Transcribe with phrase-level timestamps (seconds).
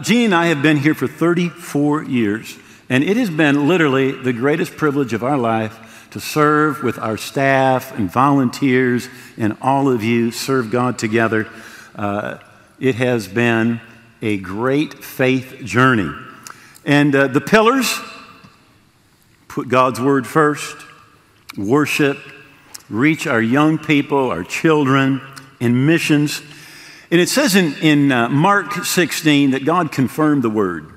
[0.00, 4.32] Jean and I have been here for 34 years, and it has been literally the
[4.32, 10.02] greatest privilege of our life to serve with our staff and volunteers and all of
[10.02, 11.46] you serve God together.
[11.94, 12.38] Uh,
[12.80, 13.82] it has been
[14.22, 16.10] a great faith journey.
[16.86, 18.00] And uh, the pillars
[19.46, 20.74] put God's word first,
[21.58, 22.16] worship,
[22.88, 25.20] reach our young people, our children,
[25.60, 26.40] and missions.
[27.12, 30.90] And it says in, in uh, Mark 16 that God confirmed the word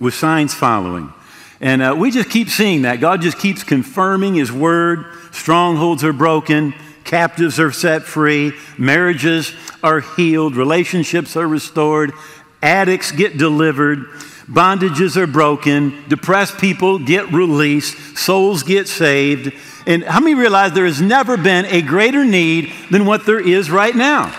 [0.00, 1.12] with signs following.
[1.60, 3.00] And uh, we just keep seeing that.
[3.00, 5.04] God just keeps confirming his word.
[5.30, 12.12] Strongholds are broken, captives are set free, marriages are healed, relationships are restored,
[12.60, 14.06] addicts get delivered,
[14.48, 19.54] bondages are broken, depressed people get released, souls get saved.
[19.86, 23.70] And how many realize there has never been a greater need than what there is
[23.70, 24.34] right now?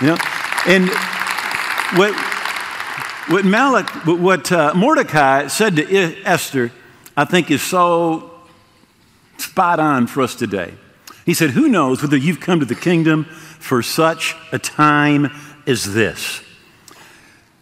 [0.00, 0.16] You know?
[0.68, 0.88] And
[1.94, 2.12] what,
[3.28, 6.72] what, what uh, Mordecai said to Esther,
[7.16, 8.32] I think is so
[9.38, 10.74] spot on for us today.
[11.24, 15.30] He said, Who knows whether you've come to the kingdom for such a time
[15.68, 16.42] as this?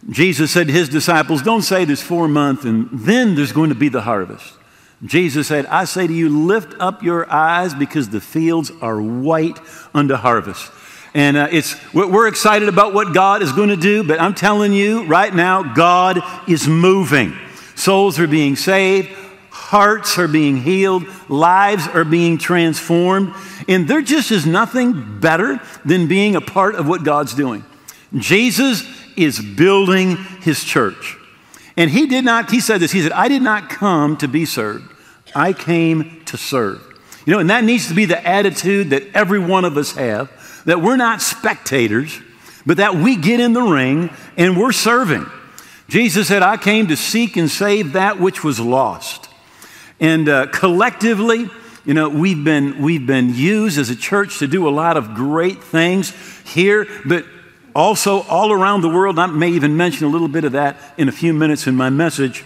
[0.08, 3.74] Jesus said to his disciples, Don't say there's four months and then there's going to
[3.74, 4.54] be the harvest.
[5.04, 9.58] Jesus said, I say to you, lift up your eyes because the fields are white
[9.92, 10.70] unto harvest.
[11.14, 14.72] And uh, it's, we're excited about what God is going to do, but I'm telling
[14.72, 17.38] you right now, God is moving.
[17.76, 19.10] Souls are being saved,
[19.50, 23.32] hearts are being healed, lives are being transformed,
[23.68, 27.64] and there just is nothing better than being a part of what God's doing.
[28.16, 28.82] Jesus
[29.16, 31.16] is building his church.
[31.76, 34.44] And he did not, he said this, he said, I did not come to be
[34.44, 34.92] served,
[35.34, 36.80] I came to serve.
[37.24, 40.30] You know, and that needs to be the attitude that every one of us have
[40.64, 42.20] that we're not spectators,
[42.66, 45.26] but that we get in the ring and we're serving.
[45.88, 49.28] Jesus said, I came to seek and save that which was lost.
[50.00, 51.48] And uh, collectively,
[51.84, 55.14] you know, we've been, we've been used as a church to do a lot of
[55.14, 56.12] great things
[56.44, 57.26] here, but
[57.74, 59.18] also all around the world.
[59.18, 61.90] I may even mention a little bit of that in a few minutes in my
[61.90, 62.44] message.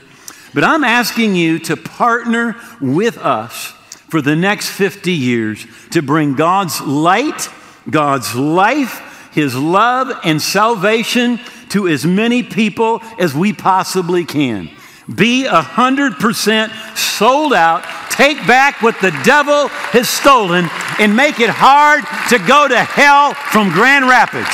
[0.54, 3.74] But I'm asking you to partner with us
[4.08, 7.48] for the next 50 years to bring God's light
[7.90, 11.40] God's life, His love, and salvation
[11.70, 14.70] to as many people as we possibly can.
[15.12, 17.84] Be a hundred percent sold out.
[18.10, 20.68] Take back what the devil has stolen
[20.98, 24.48] and make it hard to go to hell from Grand Rapids.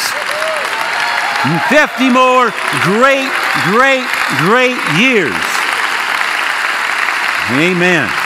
[1.69, 2.51] 50 more
[2.83, 3.29] great,
[3.69, 4.07] great,
[4.47, 5.35] great years.
[7.53, 8.24] Amen.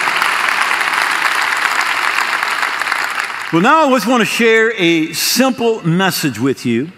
[3.51, 6.93] Well, now I just want to share a simple message with you.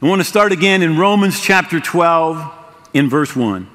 [0.00, 2.54] I want to start again in Romans chapter 12,
[2.94, 3.68] in verse 1.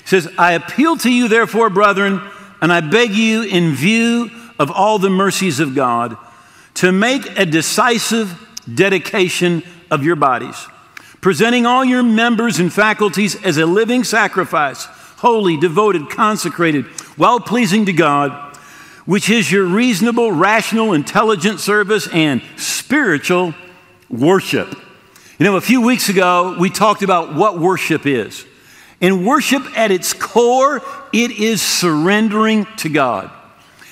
[0.00, 2.22] It says, I appeal to you, therefore, brethren,
[2.62, 6.16] and I beg you, in view of all the mercies of God,
[6.76, 10.66] to make a decisive dedication of your bodies,
[11.20, 14.86] presenting all your members and faculties as a living sacrifice,
[15.18, 16.86] holy, devoted, consecrated,
[17.18, 18.47] well pleasing to God
[19.08, 23.54] which is your reasonable, rational, intelligent service and spiritual
[24.10, 24.68] worship.
[25.38, 28.44] You know, a few weeks ago, we talked about what worship is.
[29.00, 33.30] And worship at its core, it is surrendering to God.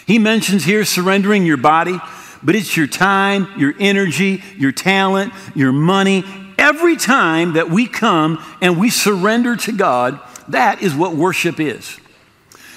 [0.07, 1.99] He mentions here surrendering your body,
[2.43, 6.25] but it's your time, your energy, your talent, your money.
[6.59, 11.99] Every time that we come and we surrender to God, that is what worship is.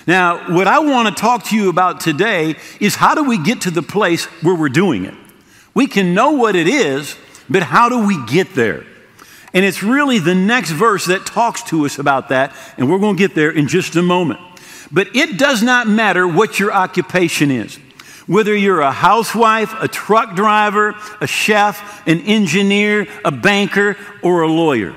[0.10, 3.62] Now, what I want to talk to you about today is how do we get
[3.62, 5.14] to the place where we're doing it?
[5.76, 7.16] We can know what it is,
[7.48, 8.88] but how do we get there?
[9.54, 13.18] And it's really the next verse that talks to us about that, and we're going
[13.18, 14.40] to get there in just a moment.
[14.92, 17.76] But it does not matter what your occupation is.
[18.26, 24.48] Whether you're a housewife, a truck driver, a chef, an engineer, a banker, or a
[24.48, 24.96] lawyer,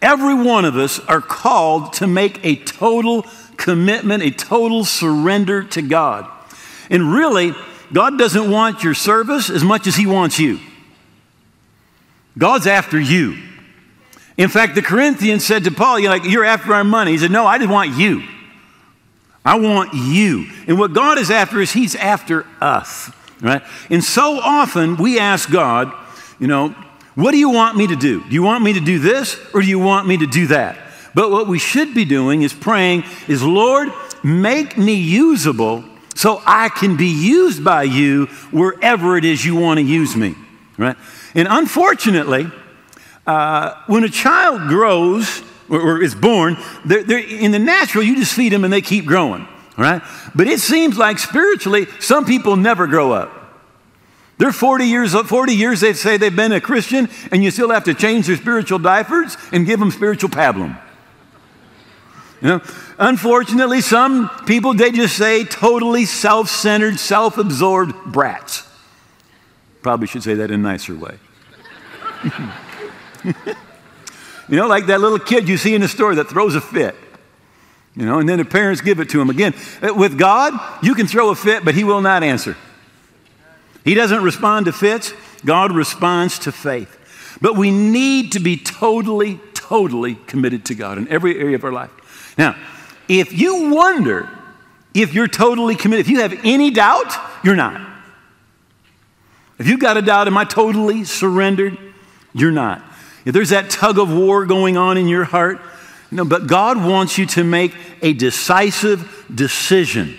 [0.00, 3.26] every one of us are called to make a total
[3.56, 6.30] commitment, a total surrender to God.
[6.90, 7.52] And really,
[7.92, 10.60] God doesn't want your service as much as He wants you.
[12.38, 13.36] God's after you.
[14.36, 17.12] In fact, the Corinthians said to Paul, You're like, you're after our money.
[17.12, 18.22] He said, No, I just want you.
[19.44, 20.46] I want you.
[20.66, 23.10] And what God is after is He's after us.
[23.40, 23.62] Right?
[23.90, 25.92] And so often we ask God,
[26.38, 26.74] you know,
[27.14, 28.22] what do you want me to do?
[28.24, 30.78] Do you want me to do this or do you want me to do that?
[31.16, 33.88] But what we should be doing is praying is, Lord,
[34.22, 35.82] make me usable
[36.14, 40.34] so I can be used by you wherever it is you want to use me.
[40.76, 40.94] Right?
[41.34, 42.50] And unfortunately,
[43.26, 48.16] uh, when a child grows, or, or is born, they're, they're, in the natural, you
[48.16, 49.48] just feed them and they keep growing,
[49.78, 50.02] right?
[50.34, 53.32] But it seems like spiritually, some people never grow up.
[54.36, 57.84] They're 40 years, 40 years they say they've been a Christian, and you still have
[57.84, 60.78] to change their spiritual diapers and give them spiritual pablum.
[62.40, 62.60] You know,
[62.98, 68.68] unfortunately, some people, they just say totally self centered, self absorbed brats.
[69.82, 71.18] Probably should say that in a nicer way.
[73.24, 76.94] you know, like that little kid you see in the store that throws a fit.
[77.94, 79.30] You know, and then the parents give it to him.
[79.30, 80.52] Again, uh, with God,
[80.82, 82.56] you can throw a fit, but He will not answer.
[83.84, 86.92] He doesn't respond to fits, God responds to faith.
[87.40, 91.72] But we need to be totally, totally committed to God in every area of our
[91.72, 91.90] life.
[92.36, 92.56] Now,
[93.08, 94.28] if you wonder
[94.94, 97.12] if you're totally committed, if you have any doubt,
[97.44, 97.80] you're not.
[99.58, 101.78] If you've got a doubt, am I totally surrendered?
[102.34, 102.82] You're not.
[103.24, 105.60] If there's that tug of war going on in your heart,
[106.10, 110.16] no, but God wants you to make a decisive decision.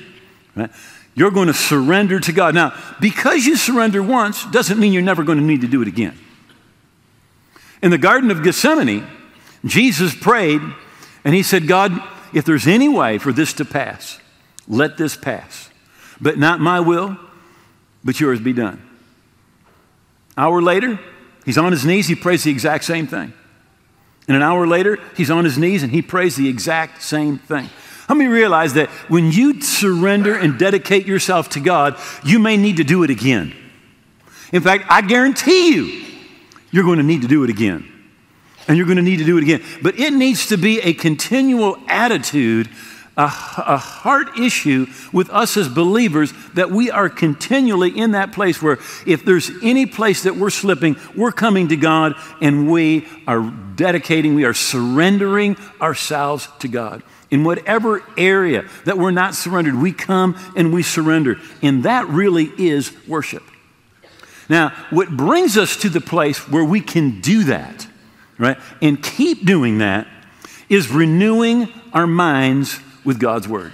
[0.56, 0.72] Right?
[1.16, 2.54] You're going to surrender to God.
[2.54, 5.88] Now, because you surrender once doesn't mean you're never going to need to do it
[5.88, 6.18] again.
[7.82, 9.08] In the Garden of Gethsemane,
[9.66, 10.62] Jesus prayed
[11.28, 11.92] and he said, God,
[12.34, 14.18] if there's any way for this to pass,
[14.66, 15.70] let this pass.
[16.22, 17.18] But not my will,
[18.02, 18.82] but yours be done.
[20.38, 20.98] Hour later,
[21.44, 23.34] he's on his knees, he prays the exact same thing.
[24.30, 27.70] And an hour later, he's on his knees and he prays the exact same thing.
[28.08, 32.78] How many realize that when you surrender and dedicate yourself to God, you may need
[32.78, 33.54] to do it again?
[34.54, 36.06] In fact, I guarantee you,
[36.72, 37.97] you're going to need to do it again.
[38.68, 39.64] And you're going to need to do it again.
[39.82, 42.68] But it needs to be a continual attitude,
[43.16, 48.62] a, a heart issue with us as believers that we are continually in that place
[48.62, 53.52] where if there's any place that we're slipping, we're coming to God and we are
[53.76, 57.04] dedicating, we are surrendering ourselves to God.
[57.30, 61.38] In whatever area that we're not surrendered, we come and we surrender.
[61.62, 63.44] And that really is worship.
[64.50, 67.77] Now, what brings us to the place where we can do that,
[68.38, 70.08] right, and keep doing that
[70.70, 73.72] is renewing our minds with God's Word.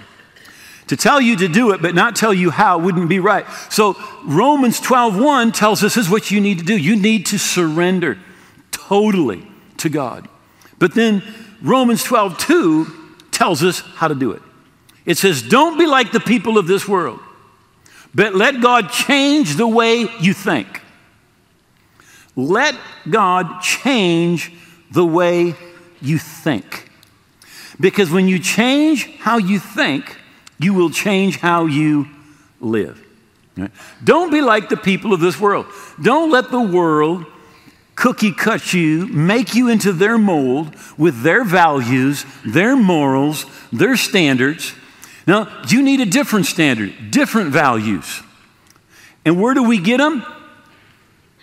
[0.88, 3.46] To tell you to do it, but not tell you how wouldn't be right.
[3.70, 6.76] So Romans 12:1 tells us this is what you need to do.
[6.76, 8.18] You need to surrender
[8.70, 9.46] totally
[9.78, 10.28] to God.
[10.78, 11.22] But then
[11.62, 12.86] Romans 12:2
[13.30, 14.42] tells us how to do it.
[15.06, 17.20] It says, Don't be like the people of this world,
[18.14, 20.80] but let God change the way you think.
[22.36, 22.74] Let
[23.08, 24.52] God change
[24.90, 25.54] the way
[26.00, 26.90] you think.
[27.80, 30.16] Because when you change how you think,
[30.58, 32.06] you will change how you
[32.60, 33.00] live.
[33.56, 33.70] Right?
[34.02, 35.66] Don't be like the people of this world.
[36.00, 37.26] Don't let the world
[37.94, 44.74] cookie cut you, make you into their mold with their values, their morals, their standards.
[45.26, 48.22] Now, you need a different standard, different values.
[49.24, 50.24] And where do we get them?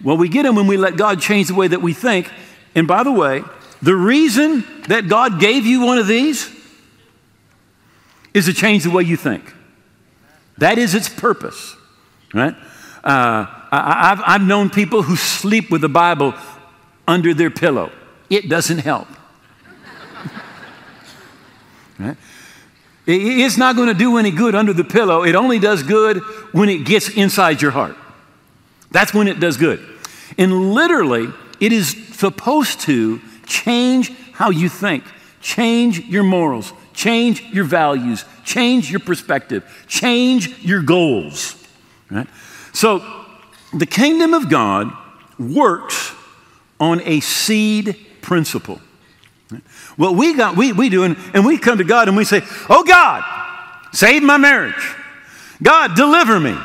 [0.04, 2.32] Well, we get them when we let God change the way that we think.
[2.76, 3.44] And by the way,
[3.82, 6.50] the reason that God gave you one of these
[8.34, 9.54] is to change the way you think.
[10.58, 11.76] That is its purpose,
[12.34, 12.56] right?
[13.04, 16.36] Uh, I, have I've known people who sleep with the Bible
[17.08, 17.92] under their pillow.
[18.30, 19.08] It doesn't help.
[22.00, 22.18] right?
[23.08, 25.24] It's not going to do any good under the pillow.
[25.24, 26.18] It only does good
[26.54, 27.98] when it gets inside your heart.
[28.92, 29.80] That's when it does good.
[30.38, 35.04] And literally, it is supposed to change how you think,
[35.42, 41.56] change your morals, change your values, change your perspective, change your goals.
[42.10, 42.28] Right?
[42.74, 43.04] So,
[43.74, 44.92] the kingdom of God
[45.40, 46.14] works
[46.80, 48.82] on a seed principle.
[49.98, 52.42] What we got, we, we do, and, and we come to God and we say,
[52.70, 53.24] Oh God,
[53.94, 54.96] save my marriage.
[55.62, 56.58] God, deliver me.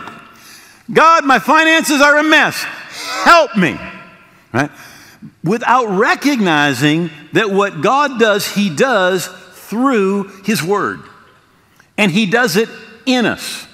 [0.92, 2.64] God, my finances are a mess.
[3.24, 3.78] Help me.
[4.52, 4.70] Right?
[5.42, 11.00] Without recognizing that what God does, He does through His Word.
[11.98, 12.68] And He does it
[13.04, 13.66] in us.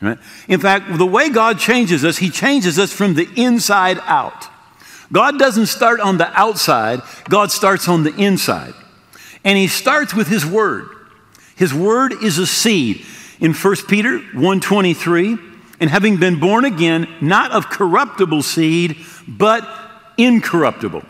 [0.00, 0.18] Right?
[0.48, 4.46] In fact, the way God changes us, He changes us from the inside out.
[5.12, 8.74] God doesn't start on the outside, God starts on the inside.
[9.44, 10.88] And He starts with His Word.
[11.56, 13.04] His Word is a seed.
[13.40, 15.49] In 1 Peter 1.23,
[15.80, 19.66] and having been born again, not of corruptible seed, but
[20.18, 21.02] incorruptible.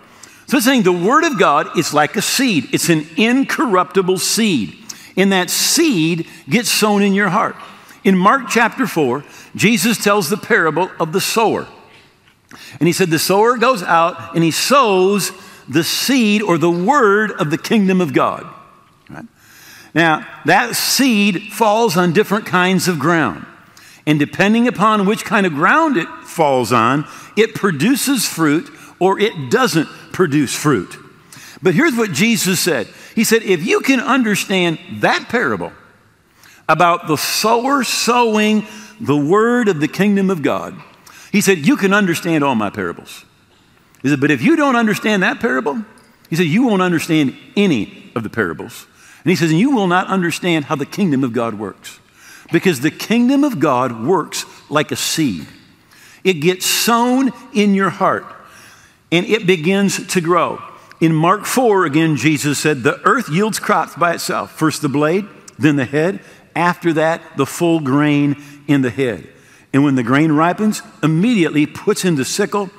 [0.46, 2.68] So it's saying the Word of God is like a seed.
[2.72, 4.76] It's an incorruptible seed.
[5.16, 7.56] And that seed gets sown in your heart.
[8.04, 9.24] In Mark chapter 4,
[9.54, 11.66] Jesus tells the parable of the sower.
[12.78, 15.32] And he said, The sower goes out and he sows
[15.68, 18.46] the seed or the word of the kingdom of God.
[19.08, 19.26] Right?
[19.94, 23.46] Now, that seed falls on different kinds of ground.
[24.10, 29.52] And depending upon which kind of ground it falls on, it produces fruit or it
[29.52, 30.98] doesn't produce fruit.
[31.62, 35.72] But here's what Jesus said He said, if you can understand that parable
[36.68, 38.66] about the sower sowing
[39.00, 40.74] the word of the kingdom of God,
[41.30, 43.24] he said, you can understand all my parables.
[44.02, 45.84] He said, but if you don't understand that parable,
[46.28, 48.88] he said, you won't understand any of the parables.
[49.22, 51.99] And he says, and you will not understand how the kingdom of God works.
[52.52, 55.46] Because the kingdom of God works like a seed.
[56.24, 58.26] It gets sown in your heart
[59.12, 60.62] and it begins to grow.
[61.00, 64.52] In Mark 4, again, Jesus said, The earth yields crops by itself.
[64.52, 65.26] First the blade,
[65.58, 66.20] then the head.
[66.54, 68.36] After that, the full grain
[68.68, 69.26] in the head.
[69.72, 72.70] And when the grain ripens, immediately puts in the sickle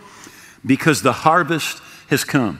[0.66, 2.60] because the harvest has come.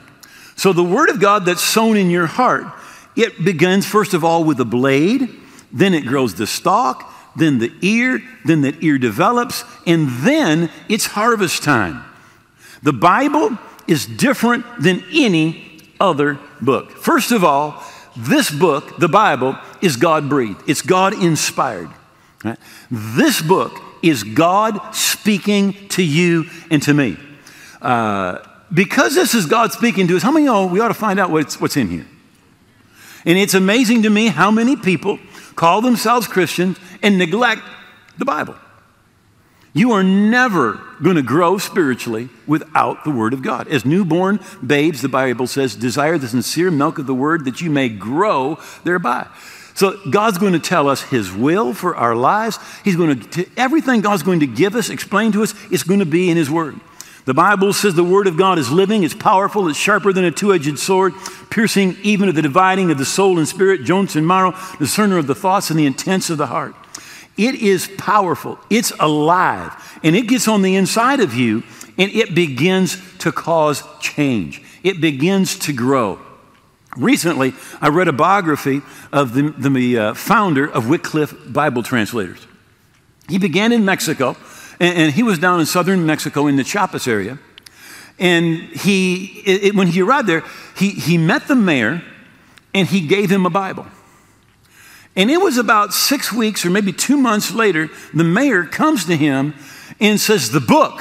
[0.56, 2.66] So the word of God that's sown in your heart,
[3.14, 5.28] it begins first of all with a blade,
[5.72, 11.06] then it grows the stalk, then the ear, then that ear develops, and then it's
[11.06, 12.04] harvest time.
[12.82, 16.90] The Bible is different than any other book.
[16.90, 17.82] First of all,
[18.16, 21.88] this book, the Bible, is God breathed, it's God inspired.
[22.44, 22.58] Right?
[22.90, 27.16] This book is God speaking to you and to me.
[27.80, 28.38] Uh,
[28.72, 31.20] because this is God speaking to us, how many of you we ought to find
[31.20, 32.06] out what's, what's in here?
[33.24, 35.18] And it's amazing to me how many people
[35.54, 37.62] call themselves Christians and neglect
[38.18, 38.56] the Bible.
[39.74, 43.68] You are never going to grow spiritually without the Word of God.
[43.68, 47.70] As newborn babes, the Bible says, desire the sincere milk of the Word that you
[47.70, 49.28] may grow thereby.
[49.74, 52.58] So God's going to tell us His will for our lives.
[52.84, 56.06] He's going to, everything God's going to give us, explain to us, it's going to
[56.06, 56.78] be in His Word.
[57.24, 60.30] The Bible says the Word of God is living, it's powerful, it's sharper than a
[60.30, 61.14] two edged sword,
[61.50, 65.28] piercing even to the dividing of the soul and spirit, joints and marrow, discerner of
[65.28, 66.74] the thoughts and the intents of the heart.
[67.36, 71.62] It is powerful, it's alive, and it gets on the inside of you
[71.98, 74.62] and it begins to cause change.
[74.82, 76.18] It begins to grow.
[76.96, 82.46] Recently, I read a biography of the, the uh, founder of Wycliffe Bible Translators.
[83.28, 84.36] He began in Mexico,
[84.82, 87.38] and, and, he was down in southern Mexico in the Chiapas area.
[88.18, 90.42] And he, it, it, when he arrived there,
[90.76, 92.02] he, he met the mayor
[92.74, 93.86] and he gave him a Bible.
[95.14, 99.16] And it was about six weeks or maybe two months later, the mayor comes to
[99.16, 99.54] him
[100.00, 101.00] and says, The book.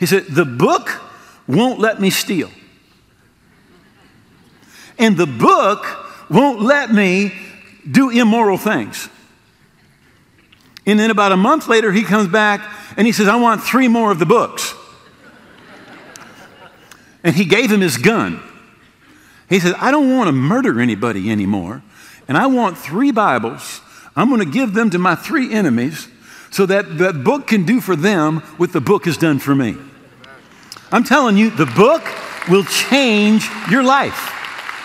[0.00, 1.00] He said, The book
[1.46, 2.50] won't let me steal.
[4.98, 5.86] And the book
[6.28, 7.32] won't let me
[7.88, 9.08] do immoral things.
[10.86, 12.60] And then about a month later, he comes back
[12.96, 14.74] and he says, I want three more of the books.
[17.22, 18.40] And he gave him his gun.
[19.48, 21.82] He said, I don't want to murder anybody anymore
[22.28, 23.80] and I want three Bibles.
[24.14, 26.08] I'm going to give them to my three enemies
[26.50, 29.76] so that the book can do for them what the book has done for me.
[30.90, 32.02] I'm telling you, the book
[32.48, 34.32] will change your life.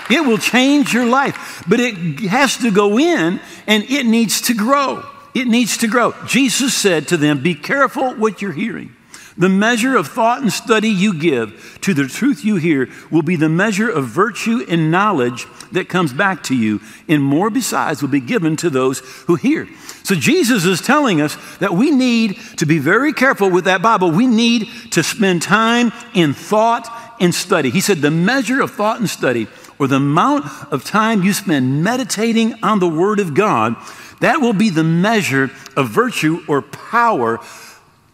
[0.09, 1.95] It will change your life, but it
[2.27, 5.05] has to go in and it needs to grow.
[5.33, 6.13] It needs to grow.
[6.25, 8.95] Jesus said to them, Be careful what you're hearing.
[9.37, 13.37] The measure of thought and study you give to the truth you hear will be
[13.37, 18.09] the measure of virtue and knowledge that comes back to you, and more besides will
[18.09, 19.69] be given to those who hear.
[20.03, 24.11] So Jesus is telling us that we need to be very careful with that Bible.
[24.11, 27.69] We need to spend time in thought and study.
[27.69, 29.47] He said the measure of thought and study,
[29.79, 33.75] or the amount of time you spend meditating on the Word of God,
[34.21, 37.39] that will be the measure of virtue or power,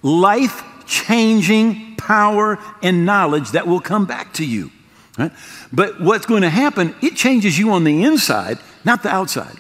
[0.02, 4.72] life changing power and knowledge that will come back to you.
[5.18, 5.32] Right?
[5.72, 9.58] But what's going to happen, it changes you on the inside, not the outside.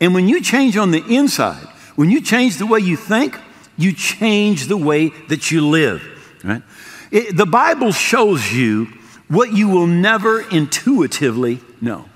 [0.00, 1.66] And when you change on the inside,
[1.96, 3.38] when you change the way you think,
[3.76, 6.02] you change the way that you live.
[6.42, 6.62] Right?
[7.10, 8.86] It, the Bible shows you
[9.28, 12.06] what you will never intuitively know.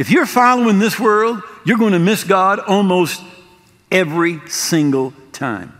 [0.00, 3.22] If you're following this world, you're going to miss God almost
[3.92, 5.74] every single time.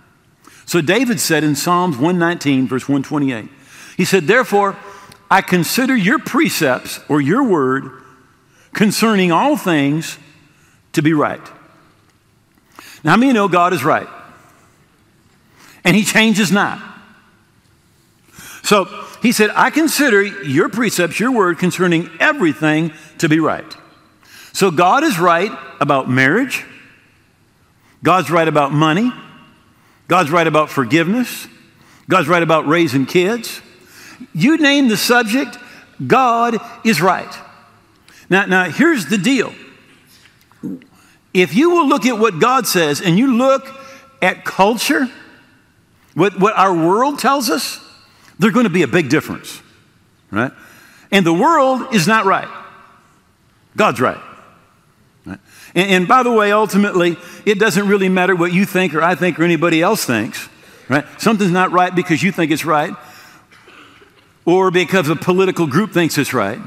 [0.66, 3.48] So David said in Psalms 119, verse 128,
[3.96, 4.76] he said, Therefore,
[5.30, 7.92] I consider your precepts or your word
[8.74, 10.18] concerning all things
[10.92, 11.40] to be right.
[13.02, 14.06] Now, how many know God is right?
[15.82, 16.78] And he changes not.
[18.64, 18.84] So
[19.22, 23.78] he said, I consider your precepts, your word concerning everything to be right.
[24.52, 26.64] So God is right about marriage.
[28.02, 29.12] God's right about money.
[30.08, 31.46] God's right about forgiveness.
[32.08, 33.60] God's right about raising kids.
[34.34, 35.56] You name the subject,
[36.04, 37.32] God is right.
[38.28, 39.54] Now, now here's the deal.
[41.32, 43.68] If you will look at what God says and you look
[44.20, 45.08] at culture,
[46.14, 47.80] what, what our world tells us,
[48.38, 49.62] there's going to be a big difference,
[50.30, 50.52] right?
[51.12, 52.48] And the world is not right.
[53.76, 54.20] God's right.
[55.74, 59.14] And, and by the way, ultimately, it doesn't really matter what you think or I
[59.14, 60.48] think or anybody else thinks,
[60.88, 61.04] right?
[61.18, 62.94] Something's not right because you think it's right
[64.44, 66.58] or because a political group thinks it's right.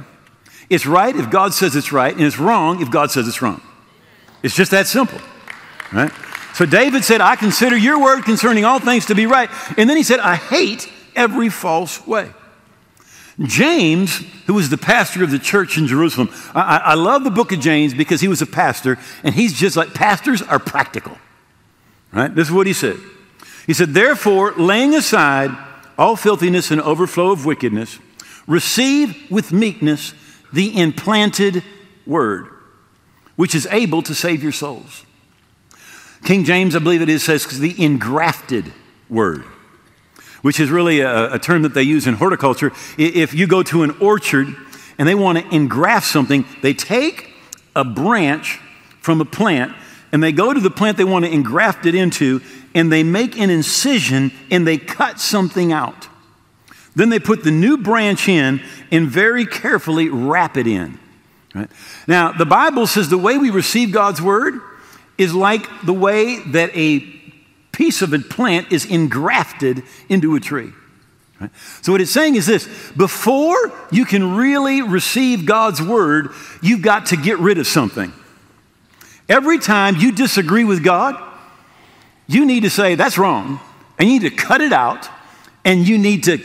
[0.70, 3.62] It's right if God says it's right, and it's wrong if God says it's wrong.
[4.42, 5.20] It's just that simple,
[5.92, 6.12] right?
[6.54, 9.50] So David said, I consider your word concerning all things to be right.
[9.78, 12.30] And then he said, I hate every false way.
[13.40, 17.52] James, who was the pastor of the church in Jerusalem, I, I, love the book
[17.52, 21.18] of James because he was a pastor, and he's just like pastors are practical.
[22.12, 22.34] Right?
[22.34, 22.98] This is what he said.
[23.66, 25.50] He said, Therefore, laying aside
[25.98, 27.98] all filthiness and overflow of wickedness,
[28.46, 30.14] receive with meekness
[30.52, 31.64] the implanted
[32.06, 32.50] word,
[33.36, 35.06] which is able to save your souls.
[36.24, 38.72] King James, I believe it is, says the engrafted
[39.10, 39.44] word,
[40.44, 42.72] which is really a, a term that they use in horticulture.
[42.98, 44.56] If you go to an orchard
[45.00, 47.34] and they want to engraft something, they take
[47.76, 48.60] a branch
[49.00, 49.74] from a plant
[50.12, 52.42] and they go to the plant they want to engraft it into
[52.76, 56.08] and they make an incision and they cut something out.
[56.94, 61.00] Then they put the new branch in and very carefully wrap it in.
[61.56, 61.70] Right?
[62.06, 64.56] Now, the Bible says the way we receive God's word
[65.18, 67.00] is like the way that a
[67.74, 70.72] piece of a plant is engrafted into a tree.
[71.82, 73.58] So, what it's saying is this before
[73.92, 76.30] you can really receive God's word,
[76.62, 78.14] you've got to get rid of something.
[79.28, 81.22] Every time you disagree with God,
[82.28, 83.60] you need to say, that's wrong,
[83.98, 85.10] and you need to cut it out,
[85.66, 86.38] and you need to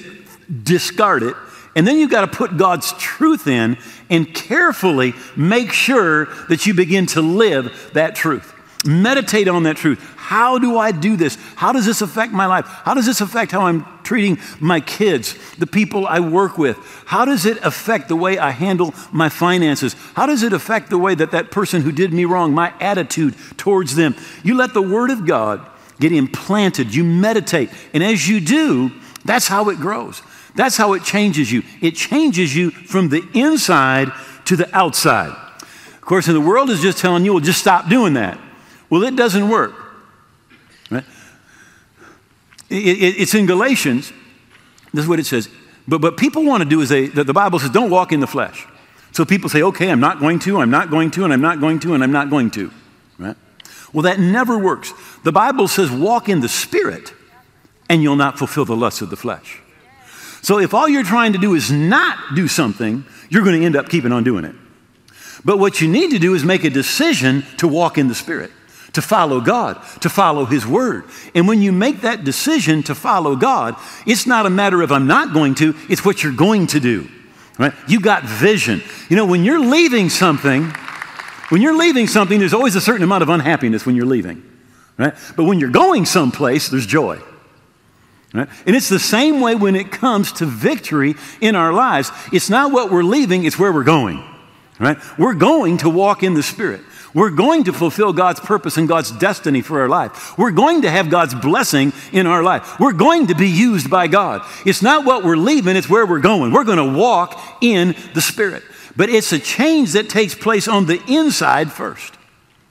[0.62, 1.36] discard it.
[1.76, 3.78] And then you've got to put God's truth in
[4.10, 8.54] and carefully make sure that you begin to live that truth.
[8.84, 10.00] Meditate on that truth.
[10.28, 11.38] How do I do this?
[11.56, 12.66] How does this affect my life?
[12.66, 16.76] How does this affect how I'm treating my kids, the people I work with?
[17.06, 19.96] How does it affect the way I handle my finances?
[20.12, 23.36] How does it affect the way that that person who did me wrong, my attitude
[23.56, 24.14] towards them?
[24.44, 25.66] You let the Word of God
[25.98, 26.94] get implanted.
[26.94, 27.70] You meditate.
[27.94, 28.92] And as you do,
[29.24, 30.20] that's how it grows.
[30.54, 31.62] That's how it changes you.
[31.80, 34.12] It changes you from the inside
[34.44, 35.30] to the outside.
[35.30, 38.38] Of course, in the world is just telling you, well, just stop doing that.
[38.90, 39.87] Well, it doesn't work.
[42.70, 44.12] It, it, it's in Galatians.
[44.92, 45.48] This is what it says.
[45.86, 48.26] But what people want to do is they, the Bible says, don't walk in the
[48.26, 48.66] flesh.
[49.12, 51.60] So people say, okay, I'm not going to, I'm not going to, and I'm not
[51.60, 52.70] going to, and I'm not going to.
[53.18, 53.36] Right?
[53.92, 54.92] Well, that never works.
[55.24, 57.14] The Bible says, walk in the Spirit,
[57.88, 59.60] and you'll not fulfill the lusts of the flesh.
[60.42, 63.76] So if all you're trying to do is not do something, you're going to end
[63.76, 64.54] up keeping on doing it.
[65.44, 68.50] But what you need to do is make a decision to walk in the Spirit
[68.92, 71.04] to follow God, to follow His Word.
[71.34, 75.06] And when you make that decision to follow God, it's not a matter of I'm
[75.06, 77.08] not going to, it's what you're going to do.
[77.58, 77.72] Right?
[77.88, 78.82] You got vision.
[79.08, 80.72] You know, when you're leaving something,
[81.48, 84.42] when you're leaving something, there's always a certain amount of unhappiness when you're leaving.
[84.96, 85.14] Right?
[85.36, 87.18] But when you're going someplace, there's joy.
[88.32, 88.48] Right?
[88.66, 92.10] And it's the same way when it comes to victory in our lives.
[92.32, 94.22] It's not what we're leaving, it's where we're going.
[94.78, 94.98] Right?
[95.18, 96.82] We're going to walk in the Spirit.
[97.14, 100.36] We're going to fulfill God's purpose and God's destiny for our life.
[100.36, 102.78] We're going to have God's blessing in our life.
[102.78, 104.42] We're going to be used by God.
[104.66, 106.52] It's not what we're leaving, it's where we're going.
[106.52, 108.62] We're going to walk in the Spirit.
[108.96, 112.14] But it's a change that takes place on the inside first.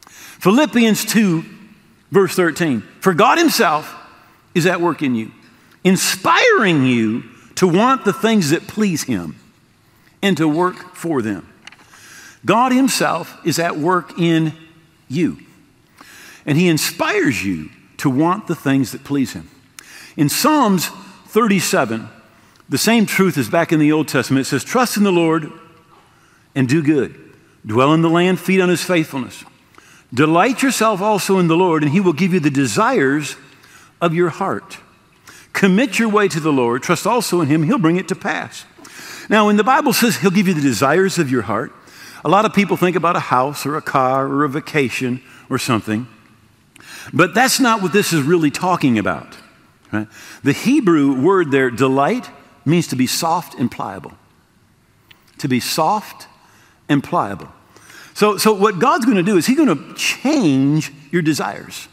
[0.05, 1.43] Philippians 2,
[2.11, 2.81] verse 13.
[2.99, 3.93] For God Himself
[4.53, 5.31] is at work in you,
[5.83, 7.23] inspiring you
[7.55, 9.35] to want the things that please Him
[10.21, 11.47] and to work for them.
[12.45, 14.53] God Himself is at work in
[15.07, 15.37] you.
[16.45, 19.49] And He inspires you to want the things that please Him.
[20.15, 20.87] In Psalms
[21.27, 22.09] 37,
[22.69, 24.45] the same truth is back in the Old Testament.
[24.45, 25.51] It says, Trust in the Lord
[26.55, 27.23] and do good.
[27.65, 29.43] Dwell in the land, feed on His faithfulness.
[30.13, 33.35] Delight yourself also in the Lord, and He will give you the desires
[33.99, 34.77] of your heart.
[35.53, 36.83] Commit your way to the Lord.
[36.83, 37.63] Trust also in Him.
[37.63, 38.65] He'll bring it to pass.
[39.29, 41.73] Now, when the Bible says He'll give you the desires of your heart,
[42.27, 45.57] a lot of people think about a house or a car or a vacation or
[45.57, 46.05] something,
[47.13, 49.37] but that's not what this is really talking about.
[49.93, 50.09] Right?
[50.43, 52.29] The Hebrew word there, delight,
[52.65, 54.11] means to be soft and pliable.
[55.37, 56.27] To be soft
[56.89, 57.47] and pliable.
[58.13, 61.87] So, so what God's going to do is He's going to change your desires.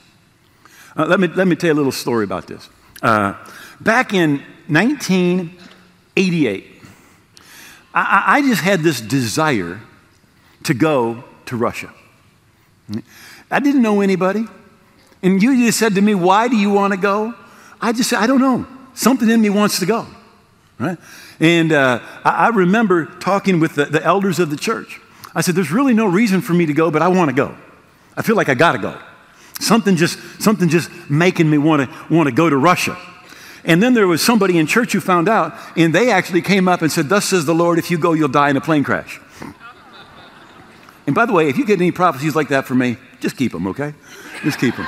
[0.96, 2.68] Uh, let, me, let me tell you a little story about this.
[3.02, 3.34] Uh,
[3.80, 6.82] back in 1988,
[7.94, 9.80] I, I just had this desire
[10.64, 11.92] to go to Russia.
[13.50, 14.46] I didn't know anybody.
[15.22, 17.35] And you just said to me, Why do you want to go?
[17.81, 18.66] I just said, I don't know.
[18.94, 20.07] Something in me wants to go.
[20.79, 20.98] Right?
[21.40, 25.00] And uh, I, I, remember talking with the, the elders of the church.
[25.35, 27.57] I said, There's really no reason for me to go, but I want to go.
[28.16, 28.98] I feel like I got to go.
[29.61, 32.98] Something just, something just making me want to want to go to Russia.
[33.64, 36.83] And then there was somebody in church who found out, and they actually came up
[36.83, 39.20] and said, Thus says the Lord, if you go, you'll die in a plane crash.
[41.06, 43.52] And by the way, if you get any prophecies like that for me, just keep
[43.52, 43.94] them, okay?
[44.42, 44.86] Just keep them.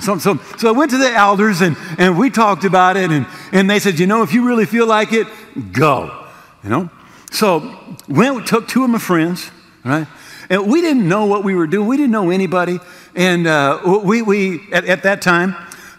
[0.00, 3.26] So, so, so I went to the elders and, and we talked about it, and,
[3.52, 5.26] and they said, You know, if you really feel like it,
[5.72, 6.26] go.
[6.64, 6.90] You know?
[7.30, 9.50] So went, took two of my friends,
[9.84, 10.06] right?
[10.50, 11.88] And we didn't know what we were doing.
[11.88, 12.78] We didn't know anybody.
[13.14, 15.54] And uh, we, we at, at, that time,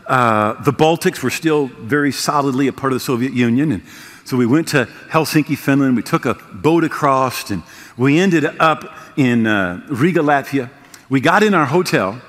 [0.06, 3.72] uh, the Baltics were still very solidly a part of the Soviet Union.
[3.72, 3.84] And
[4.26, 5.96] so we went to Helsinki, Finland.
[5.96, 7.64] We took a boat across, and
[7.98, 10.70] we ended up in uh, Riga, Latvia.
[11.10, 12.22] We got in our hotel,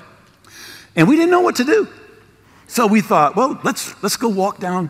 [0.95, 1.87] and we didn't know what to do.
[2.67, 4.89] So we thought, well, let's, let's go walk down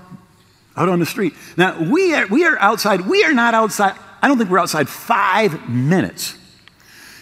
[0.78, 1.34] out on the street.
[1.58, 3.02] Now, we are, we are outside.
[3.02, 3.96] We are not outside.
[4.22, 6.38] I don't think we're outside five minutes.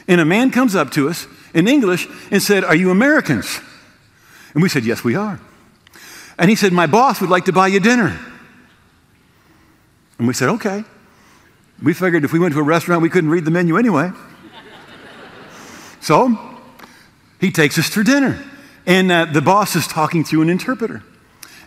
[0.08, 3.60] And a man comes up to us in English and said, Are you Americans?
[4.54, 5.40] And we said, Yes, we are.
[6.38, 8.20] And he said, My boss would like to buy you dinner.
[10.18, 10.84] And we said, Okay.
[11.82, 14.12] We figured if we went to a restaurant, we couldn't read the menu anyway.
[16.00, 16.38] so
[17.40, 18.42] he takes us to dinner.
[18.86, 21.04] And uh, the boss is talking through an interpreter.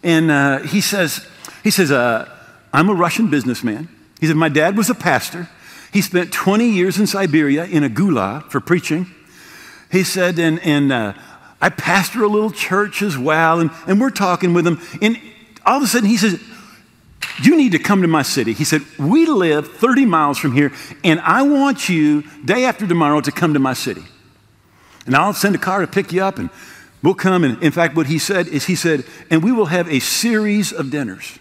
[0.02, 1.26] And uh, he says,
[1.64, 2.30] he says uh,
[2.72, 3.88] I'm a Russian businessman.
[4.20, 5.48] He said, My dad was a pastor.
[5.92, 9.06] He spent 20 years in Siberia in a gulag for preaching.
[9.90, 11.14] He said, and, and uh,
[11.60, 13.60] I pastor a little church as well.
[13.60, 14.80] And, and we're talking with him.
[15.00, 15.18] And
[15.64, 16.40] all of a sudden, he says,
[17.42, 18.52] You need to come to my city.
[18.52, 20.72] He said, We live 30 miles from here,
[21.04, 24.04] and I want you, day after tomorrow, to come to my city.
[25.04, 26.50] And I'll send a car to pick you up, and
[27.02, 27.44] we'll come.
[27.44, 30.72] And in fact, what he said is, He said, And we will have a series
[30.72, 31.38] of dinners.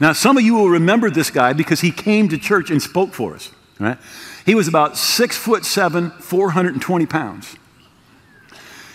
[0.00, 3.14] Now, some of you will remember this guy because he came to church and spoke
[3.14, 3.50] for us.
[3.78, 3.98] Right?
[4.44, 7.56] He was about six foot seven, 420 pounds.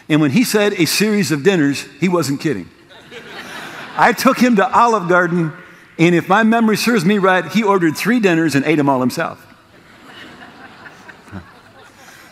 [0.10, 2.70] And when he said a series of dinners, he wasn't kidding.
[3.96, 5.52] I took him to Olive Garden,
[6.00, 9.00] and if my memory serves me right, he ordered three dinners and ate them all
[9.00, 9.44] himself.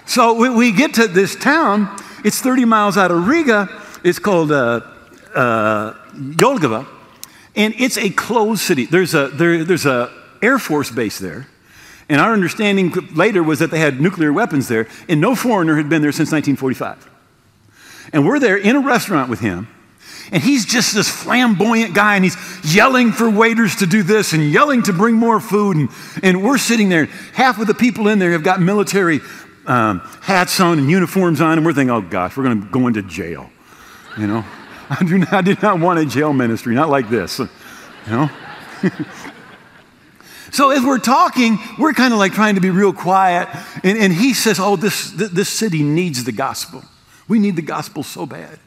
[0.06, 1.90] So we get to this town.
[2.24, 3.68] It's 30 miles out of Riga.
[4.04, 4.82] It's called uh,
[5.34, 6.88] uh, Jelgava,
[7.56, 8.86] and it's a closed city.
[8.86, 11.48] There's a there, there's a Air Force base there,
[12.08, 15.90] and our understanding later was that they had nuclear weapons there, and no foreigner had
[15.90, 17.10] been there since 1945.
[18.14, 19.68] And we're there in a restaurant with him,
[20.32, 24.52] and he's just this flamboyant guy, and he's yelling for waiters to do this and
[24.52, 25.78] yelling to bring more food.
[25.78, 25.90] And,
[26.24, 27.06] and we're sitting there.
[27.34, 29.22] Half of the people in there have got military
[29.68, 32.88] um, hats on and uniforms on, and we're thinking, oh gosh, we're going to go
[32.88, 33.50] into jail.
[34.18, 34.46] You know?
[34.90, 37.40] I do, not, I do not want a jail ministry, not like this.
[37.40, 37.48] You
[38.08, 38.30] know?
[40.52, 43.48] so as we're talking, we're kind of like trying to be real quiet.
[43.84, 46.84] And, and he says, oh, this, this city needs the gospel.
[47.28, 48.60] We need the gospel so bad.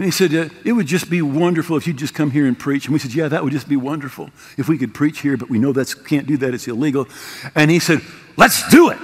[0.00, 2.58] And he said, uh, It would just be wonderful if you'd just come here and
[2.58, 2.86] preach.
[2.86, 5.50] And we said, Yeah, that would just be wonderful if we could preach here, but
[5.50, 7.06] we know that can't do that, it's illegal.
[7.54, 8.00] And he said,
[8.38, 8.96] Let's do it.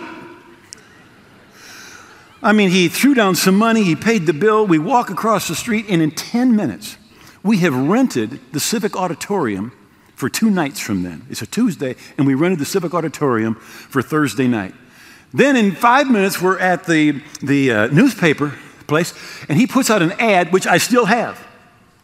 [2.43, 4.67] I mean, he threw down some money, he paid the bill.
[4.67, 6.97] We walk across the street, and in 10 minutes,
[7.43, 9.73] we have rented the Civic Auditorium
[10.15, 11.27] for two nights from then.
[11.29, 14.75] It's a Tuesday, and we rented the Civic Auditorium for Thursday night.
[15.35, 18.55] Then in five minutes, we're at the, the uh, newspaper
[18.87, 19.15] place,
[19.49, 21.45] and he puts out an ad, which I still have.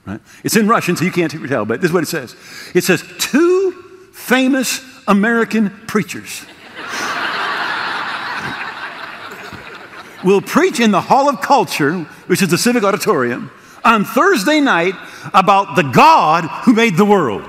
[0.07, 0.21] Right?
[0.43, 2.35] It's in Russian, so you can't tell, but this is what it says.
[2.75, 3.73] It says, Two
[4.13, 6.45] famous American preachers
[10.25, 13.51] will preach in the Hall of Culture, which is the Civic Auditorium,
[13.85, 14.95] on Thursday night
[15.35, 17.49] about the God who made the world.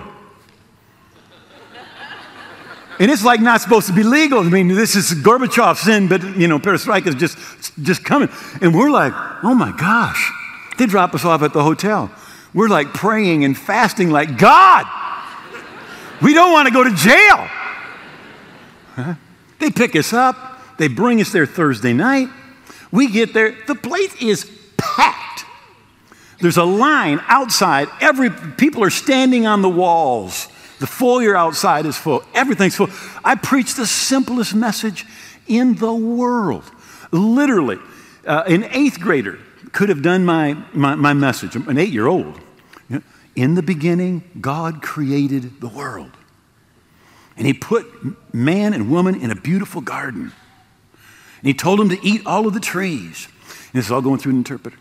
[3.00, 4.40] And it's like not supposed to be legal.
[4.40, 7.38] I mean, this is Gorbachev's sin, but you know, perestroika is just,
[7.82, 8.30] just coming.
[8.62, 10.32] And we're like, oh my gosh.
[10.78, 12.12] They drop us off at the hotel.
[12.54, 14.86] We're like praying and fasting, like, God,
[16.22, 17.48] we don't want to go to jail.
[18.96, 19.16] Huh?
[19.60, 22.30] They pick us up, they bring us there Thursday night.
[22.92, 25.46] We get there, the place is packed.
[26.40, 27.88] There's a line outside.
[28.02, 30.48] Every people are standing on the walls.
[30.84, 32.26] The foyer outside is full.
[32.34, 32.90] Everything's full.
[33.24, 35.06] I preach the simplest message
[35.48, 36.70] in the world.
[37.10, 37.80] Literally,
[38.28, 39.40] uh, an eighth grader
[39.72, 42.38] could have done my, my, my message, an eight year old.
[43.34, 46.12] In the beginning, God created the world.
[47.38, 47.88] And He put
[48.34, 50.34] man and woman in a beautiful garden.
[51.38, 53.30] And He told them to eat all of the trees.
[53.72, 54.78] And this is all going through an interpreter.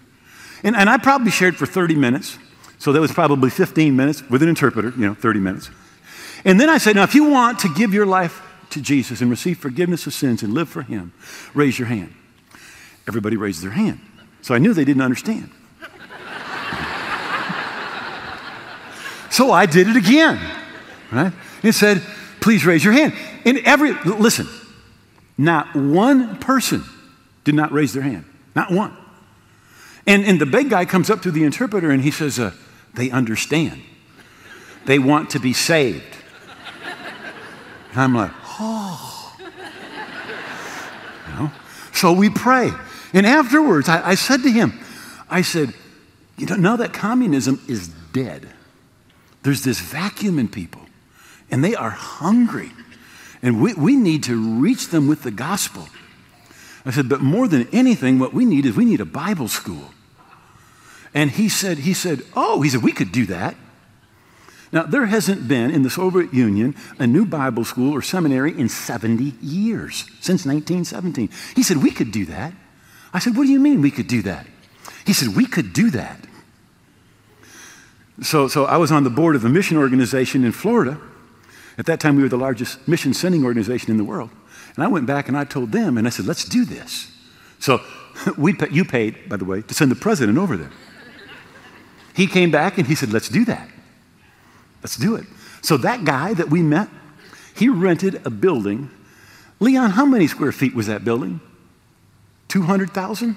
[0.64, 2.38] And, and I probably shared for 30 minutes.
[2.78, 5.70] So that was probably 15 minutes with an interpreter, you know, 30 minutes.
[6.44, 9.31] And then I said, now, if you want to give your life to Jesus and
[9.31, 11.12] receive forgiveness of sins and live for Him,
[11.55, 12.14] raise your hand.
[13.07, 14.00] Everybody raised their hand.
[14.40, 15.50] So I knew they didn't understand.
[19.31, 20.40] so I did it again,
[21.11, 21.33] right?
[21.62, 22.02] It said,
[22.40, 23.14] please raise your hand.
[23.44, 24.48] And every, listen,
[25.38, 26.85] not one person
[27.44, 28.24] did not raise their hand.
[28.55, 28.96] Not one.
[30.07, 32.52] And, and the big guy comes up to the interpreter and he says, uh,
[32.94, 33.83] they understand.
[34.85, 36.16] They want to be saved.
[37.92, 39.37] And I'm like, oh.
[41.28, 41.52] You know?
[41.92, 42.70] So we pray.
[43.12, 44.81] And afterwards, I, I said to him,
[45.28, 45.74] I said,
[46.37, 48.48] you know, now that communism is dead,
[49.42, 50.83] there's this vacuum in people,
[51.50, 52.70] and they are hungry.
[53.42, 55.88] And we, we need to reach them with the gospel.
[56.87, 59.92] I said, but more than anything, what we need is we need a Bible school.
[61.14, 63.55] And he said, he said, oh, he said, we could do that.
[64.72, 68.70] Now, there hasn't been in the Soviet Union a new Bible school or seminary in
[68.70, 71.28] 70 years, since 1917.
[71.54, 72.54] He said, we could do that.
[73.12, 74.46] I said, what do you mean we could do that?
[75.04, 76.18] He said, we could do that.
[78.22, 80.98] So, so I was on the board of a mission organization in Florida.
[81.76, 84.30] At that time, we were the largest mission sending organization in the world.
[84.74, 87.11] And I went back and I told them, and I said, let's do this.
[87.58, 87.80] So
[88.38, 90.70] we, you paid, by the way, to send the president over there.
[92.14, 93.68] He came back and he said, let's do that.
[94.83, 95.27] Let's do it.
[95.61, 96.88] So that guy that we met,
[97.55, 98.90] he rented a building.
[99.61, 101.40] Leon, how many square feet was that building?
[102.49, 103.37] 200,000?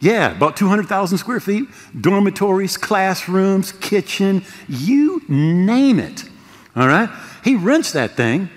[0.00, 1.66] Yeah, about 200,000 square feet.
[1.98, 6.24] Dormitories, classrooms, kitchen, you name it.
[6.76, 7.08] All right?
[7.42, 8.50] He rents that thing,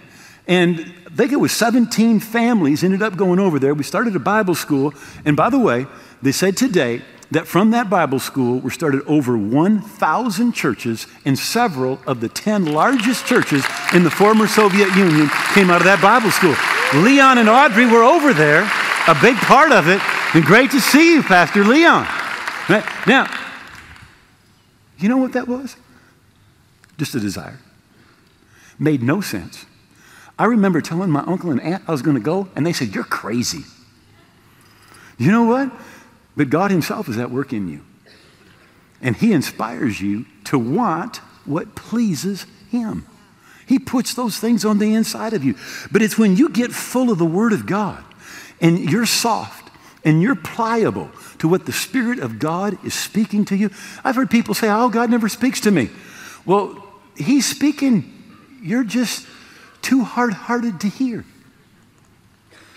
[0.48, 3.74] and I think it was 17 families ended up going over there.
[3.74, 5.86] We started a Bible school, and by the way,
[6.22, 12.00] they said today that from that Bible school were started over 1,000 churches, and several
[12.08, 16.32] of the 10 largest churches in the former Soviet Union came out of that Bible
[16.32, 16.56] school.
[17.04, 18.62] Leon and Audrey were over there,
[19.08, 20.02] a big part of it,
[20.34, 22.08] and great to see you, Pastor Leon.
[23.06, 23.30] Now,
[24.98, 25.76] you know what that was?
[26.98, 27.60] Just a desire.
[28.80, 29.66] Made no sense.
[30.40, 32.94] I remember telling my uncle and aunt I was going to go, and they said,
[32.94, 33.64] You're crazy.
[35.18, 35.72] You know what?
[36.38, 37.82] But God Himself is at work in you.
[39.02, 43.06] And He inspires you to want what pleases Him.
[43.66, 45.56] He puts those things on the inside of you.
[45.92, 48.02] But it's when you get full of the Word of God
[48.62, 49.72] and you're soft
[50.06, 53.72] and you're pliable to what the Spirit of God is speaking to you.
[54.04, 55.90] I've heard people say, Oh, God never speaks to me.
[56.46, 56.84] Well,
[57.16, 58.14] He's speaking,
[58.62, 59.28] you're just
[59.82, 61.26] too hard hearted to hear.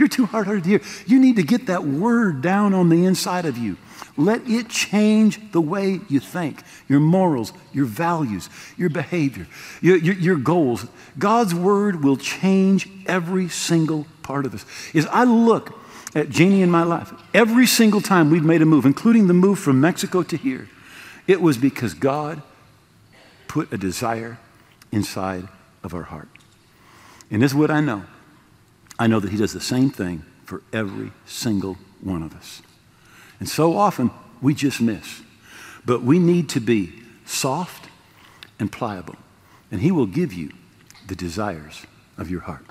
[0.01, 0.81] You're too hard hearted to hear.
[1.07, 3.77] You need to get that word down on the inside of you.
[4.17, 9.47] Let it change the way you think, your morals, your values, your behavior,
[9.83, 10.87] your, your, your, goals.
[11.19, 14.65] God's word will change every single part of us.
[14.95, 15.79] As I look
[16.15, 19.59] at Jeannie in my life, every single time we've made a move, including the move
[19.59, 20.67] from Mexico to here,
[21.27, 22.41] it was because God
[23.49, 24.39] put a desire
[24.93, 25.47] inside
[25.85, 26.29] of our heart.
[27.31, 28.05] And this is what I know
[29.01, 32.61] I know that He does the same thing for every single one of us.
[33.41, 34.11] And so often
[34.43, 35.23] we just miss.
[35.87, 36.93] But we need to be
[37.25, 37.89] soft
[38.59, 39.17] and pliable,
[39.73, 40.51] and He will give you
[41.07, 41.87] the desires
[42.19, 42.67] of your heart.